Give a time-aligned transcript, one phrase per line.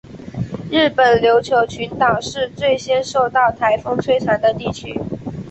[0.71, 4.99] 日本琉球群岛是最先受到台风摧残的地区。